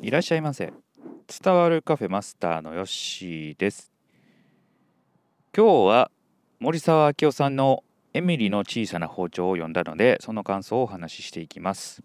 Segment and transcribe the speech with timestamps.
[0.00, 0.72] いらっしゃいませ。
[1.42, 3.92] 伝わるカフェマスターのヨッシーです。
[5.56, 6.10] 今日は
[6.60, 7.82] 森沢明夫さんの
[8.14, 12.02] エミリの小さな包丁を読んだのでその感想をお話ししていきます、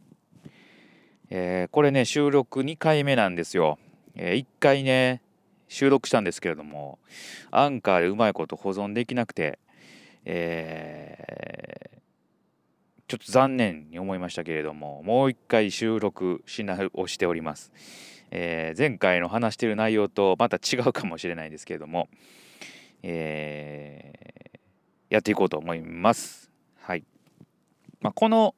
[1.30, 3.80] えー、これね収録2回目なんですよ、
[4.16, 5.22] えー、1回ね
[5.68, 7.00] 収録したんですけれども
[7.52, 9.60] アンカーでうまいこと保存できなくて
[10.26, 12.00] えー、
[13.08, 17.72] ちょっと残念に思いましたけれどももう一回収録し直しております、
[18.32, 22.08] えー、前回の話している内容とまた違うかもしれないですけれども、
[23.04, 24.60] えー、
[25.10, 26.50] やっていこうと思います。
[26.80, 27.04] はい、
[28.02, 28.56] まあ、この、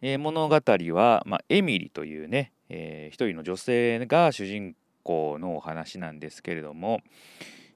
[0.00, 7.00] えー、物語は、まあ、エミリというね、えー、一人の女性が主人公のお話なんですけれども、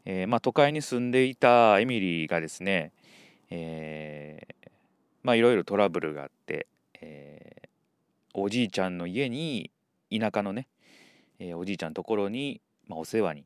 [0.04, 2.92] えーまあ、都会に住んでいたエミリーがですね、
[3.50, 4.61] えー、
[5.22, 6.66] まあいろいろトラブルがあって、
[7.00, 7.68] えー、
[8.34, 9.70] おじいちゃんの家に
[10.10, 10.68] 田舎のね、
[11.38, 13.44] えー、おじいちゃんのところに、まあ、お世話に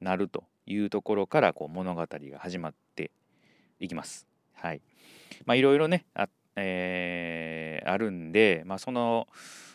[0.00, 3.10] なるというところからこう物語が始まって
[3.80, 4.26] いきます。
[4.54, 4.82] はい。
[5.46, 9.28] まあいろいろねあ,、えー、あるんで、まあ、その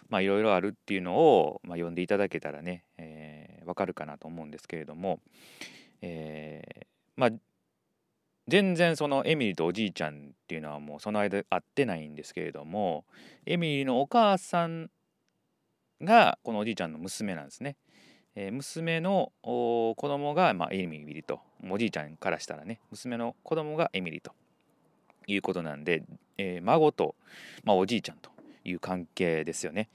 [0.09, 5.19] まあいろいろあるっていうのを、まあ、読んでいただけたらね、えー、わかるかなと思うんですけれども、
[6.01, 7.29] えー、まあ
[8.47, 13.05] 全然そのエミリーとおじいちゃんっていうのはもうその間会ってないんですけれども
[13.45, 14.89] エミリーのお母さん
[16.01, 17.77] がこのおじいちゃんの娘なんですね。
[18.35, 24.31] えー、娘の子供が、まあ、エミリーとおじいちゃんからしたらね娘の子供がエミリーと
[25.27, 26.03] いうことなんで、
[26.39, 27.15] えー、孫と、
[27.63, 28.31] まあ、おじいちゃんと
[28.65, 29.89] いう関係ですよね。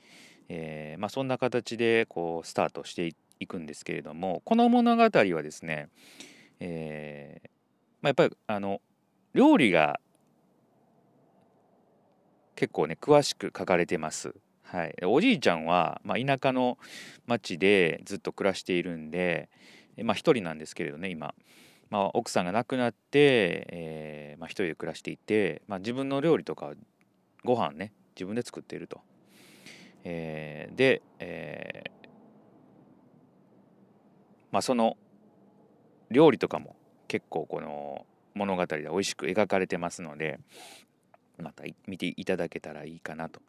[0.48, 5.88] えーまあ、そんな形でこうスタートしていくんですけれどもこの物語はですね、
[6.60, 7.17] えー、
[8.08, 8.80] あ、やっぱりあの
[9.34, 10.00] 料理が
[12.56, 14.34] 結構ね詳しく書かれてます。
[14.62, 16.76] はい、おじいちゃんは、まあ、田舎の
[17.26, 19.48] 町でずっと暮らしているんで、
[20.02, 21.34] まあ、一人なんですけれどね今、
[21.88, 26.72] まあ、奥さんが亡くなって、えーまあ、一人で暮らしていて、ま、自分の料理とか
[27.44, 29.00] ご飯ね自分で作っていると。
[30.04, 32.08] えー、で、えー
[34.50, 34.96] ま、その
[36.10, 36.76] 料理とかも
[37.08, 40.38] 結構この物語で美味しく描かれてますので
[41.38, 43.40] また見ていただけたらいいかなと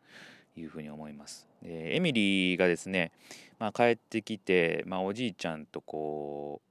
[0.55, 1.47] いうふうに思います。
[1.61, 3.11] でエミリーがですね、
[3.59, 6.69] まあ、帰ってきて、まあ、おじいちゃんとこう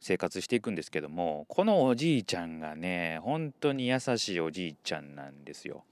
[0.00, 5.84] 生活していくんですけどもこのおじいちゃんがね本当に優しいおじいちゃんなんですよ。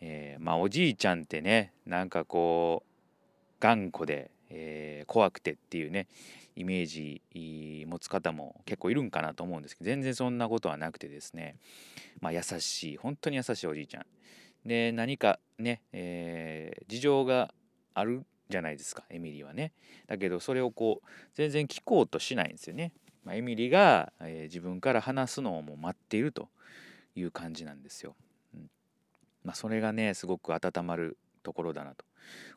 [0.00, 2.92] えー、まあおじいちゃんってねなんかこう
[3.60, 6.06] 頑固で、えー、怖くてっていうね
[6.56, 11.56] イメージ持つ方も結構いるんかなと思うんですけど全然そんなことはなくてですね、
[12.20, 14.06] まあ、優しい本当に優しいおじいちゃん。
[14.64, 17.54] で何かね、えー、事情が
[17.94, 19.72] あるじゃないですかエミリーはね。
[20.06, 26.48] だけどそれをこう全然聞こうとしないんですよね、まあ、エミリーが、えー、自分から話すのをもう待っていると
[27.14, 28.16] いう感じなんですよ、
[28.54, 28.70] うん。
[29.44, 32.04] まあ、それがねすごく温まるところだなと。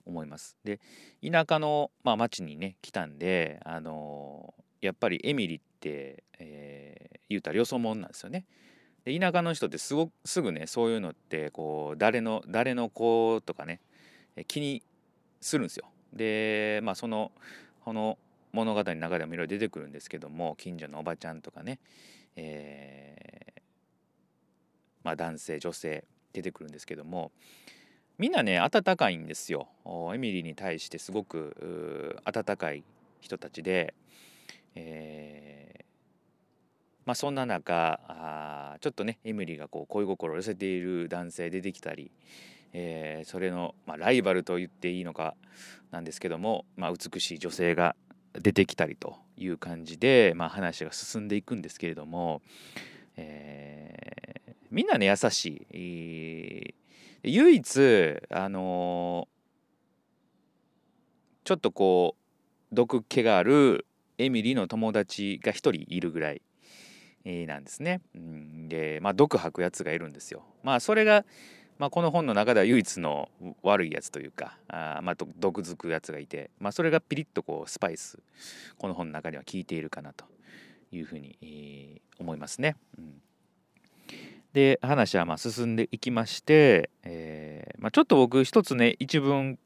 [0.06, 0.58] 思います。
[0.64, 0.80] で
[1.24, 8.46] 田舎の、まあ、町にね来たんで、あのー、やっぱりエミリって、えー、言うたらよそ者なんですよね。
[9.06, 13.82] で田舎の人ってすごすぐねそういうのってこう誰の誰の子とかね
[14.48, 14.84] 気に
[15.42, 15.86] するんですよ。
[16.14, 17.32] でまあその
[17.86, 18.18] この
[18.52, 21.80] 物語の中でもいろいろ出てくるんですけども近所のおばちゃんとかね、
[22.36, 23.62] えー、
[25.04, 26.04] まあ、男性女性
[26.34, 27.32] 出てくるんですけども
[28.20, 29.70] みんなね温かいんですよ。
[30.14, 32.84] エミリーに対してすごく温かい
[33.22, 33.94] 人たちで、
[34.76, 35.84] えー、
[37.06, 42.12] まあそんな中あちょっとねエミリーがこう恋心を寄せている男性出てきたり、
[42.74, 45.36] えー、それの、まあ、ライバルと言っていいのか
[45.92, 47.96] なんですけども、まあ、美しい女性が
[48.34, 52.42] 出てきたりという感じで、まあ、話が進んでいくんですけれども、
[53.16, 56.76] えー、みんなね優しい
[57.24, 57.82] 唯一
[58.30, 63.86] あのー、ちょっとこう毒気がある
[64.18, 66.42] エミリーの友達が1人いるぐらい、
[67.26, 68.02] なんですね。
[68.68, 70.44] でまあ毒吐くやつがいるんですよ。
[70.64, 71.26] まあそれが、
[71.78, 73.30] まあ、この本の中では唯一の
[73.62, 78.20] 悪いやつというかあ、まあ、毒づくやつがいて、まあ、それがピリッとこうスパイス
[78.78, 80.26] この本の中には効いているかなと
[80.92, 82.76] いうふうに、えー、思いますね。
[82.98, 83.19] うん
[84.54, 89.60] で話はまあ進んでいきまして、えーまあ、ちょっと僕一つね一文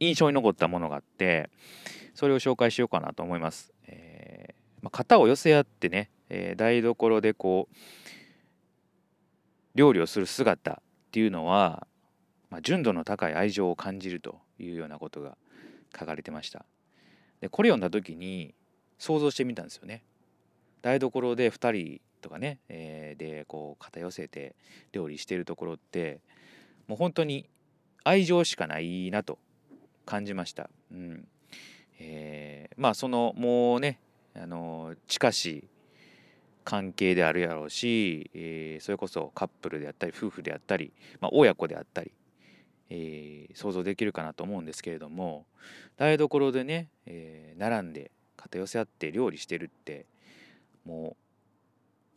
[0.00, 1.50] 印象に残ったものがあって
[2.14, 3.72] それを紹介しようかなと思います。
[3.86, 7.76] えーまあ、型を寄せ合ってね、えー、台所でこう
[9.74, 10.76] 料理をする姿っ
[11.10, 11.86] ていうのは
[12.50, 15.36] まあ、純度の高い愛情を感じるというようなことが
[15.98, 16.64] 書かれてました
[17.40, 18.54] でこれ読んだ時に
[18.98, 20.02] 想像してみたんですよね
[20.82, 24.54] 台所で2人とかね、えー、でこう肩寄せて
[24.92, 26.20] 料理してるところって
[26.86, 27.48] もう本当に
[28.04, 29.38] 愛情しかないなと
[30.06, 30.70] 感じました。
[30.92, 31.28] うん
[32.00, 34.00] えー、まあそのもうね
[34.34, 35.64] あの近しい
[36.64, 42.12] 関係であるやろうし、えー、それこそカップルであったり夫婦であったり、まあ、親子であったり、
[42.90, 45.46] えー、想像できるかなと思うんですけれども
[45.96, 50.04] 台所でね、えー、並んで肩寄せ合って料理してるって
[50.88, 51.16] もう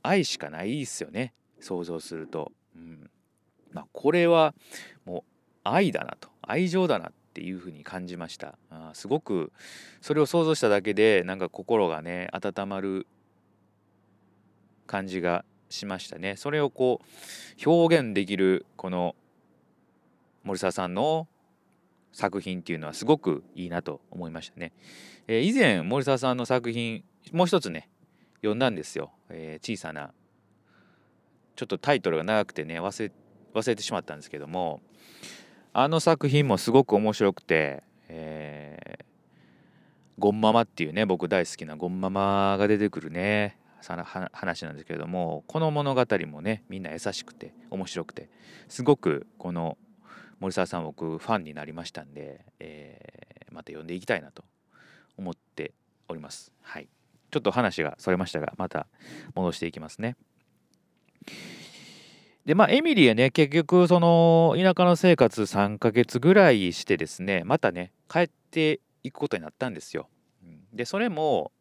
[0.02, 1.34] 愛しかないっすよね。
[1.60, 3.10] 想像すると、うん。
[3.74, 4.56] まあ、これは
[5.06, 5.24] もう
[5.64, 6.30] 愛だなと。
[6.42, 8.58] 愛情だなっていうふうに感じました。
[8.70, 9.52] あすごく
[10.00, 13.08] それを想像しただけでなんか心がね温まる
[14.88, 16.36] 感じがしましたね。
[16.38, 19.16] それをこう表現できるこの
[20.44, 21.28] 森沢さんの
[22.14, 24.74] 作品っていうのはすごくいいなと思いましたね、
[25.28, 27.90] えー、以前森沢さんの作品もう一つね
[28.42, 30.14] 読んだんですよ、えー、小さな。
[31.56, 33.12] ちょっとタイトルが長くてね忘れ
[33.54, 34.82] 忘れてしまったんですけども。
[35.74, 39.04] あの作品もすごく面白くて、えー、
[40.20, 43.58] ゴンママっていうね僕大好きなゴンママが出てくるね
[44.34, 48.30] 話なんですけれどもこの物語もねみんな優しくて面白くて
[48.68, 49.78] すごくこの
[50.40, 54.44] 森沢さん僕ファンになりましたんで、えー、また読んでいきたいなと
[55.18, 55.74] 思って
[56.10, 56.52] おります。
[56.62, 56.90] はい。
[57.32, 58.88] ちょっと話がそれましたが、また
[59.34, 60.16] 戻していきますね。
[62.46, 70.10] で、まあ、エミリーはね、結局、その、田舎の生活3ヶ月ぐらいしてですね、またね、帰っていくことになったんですよ。
[70.74, 71.52] で、それも、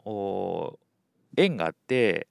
[1.37, 2.28] 縁があって、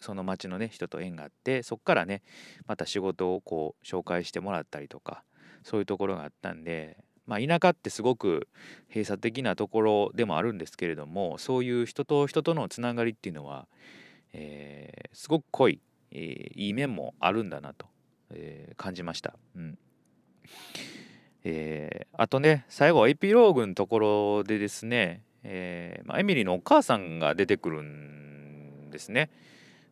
[0.00, 2.22] その町のね、人と縁があって、そこからね、
[2.66, 5.22] また仕事をこう、紹介してもらったりとか、
[5.62, 8.48] そういうところがあったんで、まあ、田舎ってすごく
[8.88, 13.68] 閉鎖的なところでもあるんですけれどもそういう人と人とのつながりっていうのは、
[14.32, 15.80] えー、すごく濃い、
[16.10, 17.86] えー、いい面もあるんだなと、
[18.30, 19.34] えー、感じました。
[19.56, 19.78] うん
[21.44, 29.30] えー、あとね最後エピローグのところでですね、えーまあ、エミリーのお母さんが出てくるんですね。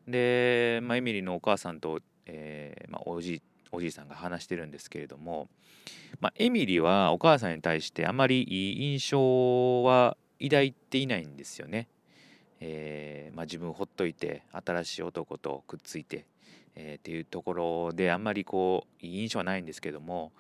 [0.06, 5.48] で、まあ、エミリーのお母さんと、えーまあ、おじおじいさんが話してるんですけれども、
[6.20, 11.88] まあ、エミリはお母さんに対してあまりいい印象は抱いていないんですよね。
[12.60, 16.26] えー、まあ、自分ほっといて新しい男とくっついて、
[16.74, 20.32] えー、っていうところであんまりこういい印象はないんですけども、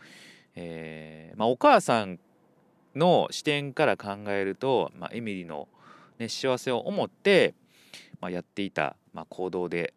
[0.54, 2.18] えー、まあ、お母さん
[2.94, 5.68] の視点から考えると、まあ、エミリの、
[6.18, 7.54] ね、幸せを思って、
[8.20, 9.94] ま、やっていた、まあ、行動で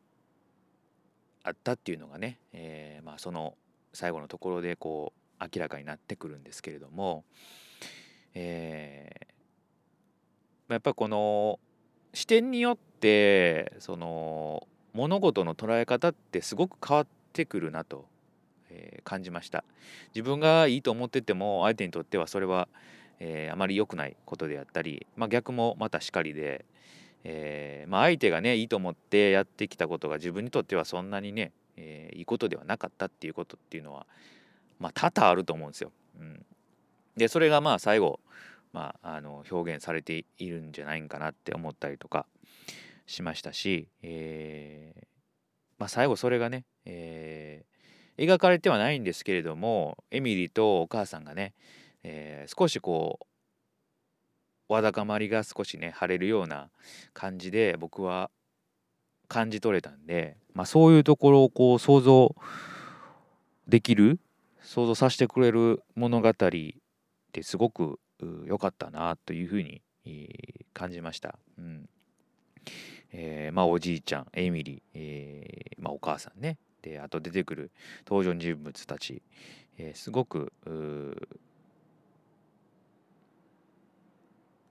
[1.43, 3.55] あったっていうのがね、えー、まあ、その
[3.93, 7.23] 最後のところでこう明らかになってくるんですけれども、
[8.33, 11.59] えー、やっぱこの
[12.13, 18.05] 視点によってその物事の捉え方ってすごく変わってくるなと、
[18.69, 19.63] えー、感じました。
[20.15, 22.67] 自分がいいと思ってても相手にとってはそれは、
[23.19, 26.65] えー、あまり良くないことであったり、まあ、逆もまたしかりで、
[27.23, 34.05] えー、まあ、相手がねいいと思ってやってきたことが自分にとってはそんなにね、えー、いいことではなかったっていうことっていうのは
[34.79, 35.91] まあ多々あると思うんですよ。
[36.19, 36.45] うん、
[37.15, 38.19] でそれがまあ最後、
[38.73, 42.25] まあ、あの表現されているんじゃないかなって思ったりとか
[43.07, 45.05] しましたし、えー、
[45.79, 51.53] まあ、最後それがね、えー、描かれてはないんですけれどもエミリーとお母さんがね、
[52.03, 53.25] え少しこう
[54.69, 56.69] わだかまりが少しね晴れるような
[57.13, 58.29] 感じで僕は
[59.27, 62.35] 感じ取れたんで、まあ、そういうところをこう想像
[63.67, 64.19] できる
[64.61, 67.99] 想像させてくれる物語ってすごく
[68.45, 69.81] 良かったなというふうに
[70.73, 71.37] 感じました。
[71.57, 71.89] うん。
[73.11, 76.57] えー、まあおじいちゃんエミリー、えー、まあ、お母さんね。
[76.81, 77.71] であと出てくる
[78.05, 79.21] 登場人物たち、
[79.77, 80.51] えー、すごく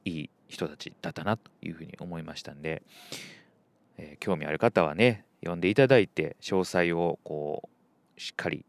[0.04, 2.82] いい人たちだったなというふうに思いましたんで、
[3.98, 7.68] えー、興味ある方はね読んでいただいて詳細をこ
[8.16, 8.64] うしっかり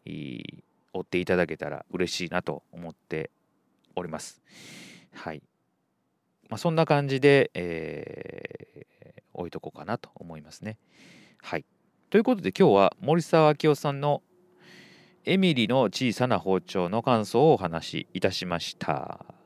[0.94, 3.32] 追っていただけたら嬉しいなと思って
[3.96, 4.42] おります。
[5.14, 5.44] はい。
[6.50, 10.78] まあ、そんな感じで、えー、置いとこうかなと思いますね。
[11.42, 11.66] はい。
[12.10, 14.22] ということで今日は森沢明夫さんの
[15.26, 19.43] エミリの小さな包丁の感想をお話しいたしました。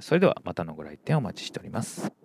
[0.00, 2.23] それではまたのご来店お待ちしております。